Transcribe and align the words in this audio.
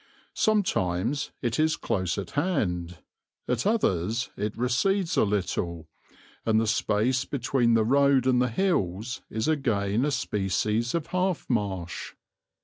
Sometimes 0.33 1.29
it 1.43 1.59
is 1.59 1.75
close 1.75 2.17
at 2.17 2.31
hand, 2.31 2.97
at 3.47 3.67
others 3.67 4.31
it 4.35 4.57
recedes 4.57 5.15
a 5.15 5.23
little, 5.25 5.89
and 6.43 6.59
the 6.59 6.65
space 6.65 7.23
between 7.23 7.75
the 7.75 7.85
road 7.85 8.25
and 8.25 8.41
the 8.41 8.49
hills 8.49 9.21
is 9.29 9.47
again 9.47 10.03
a 10.03 10.09
species 10.09 10.95
of 10.95 11.05
half 11.13 11.47
marsh. 11.47 12.13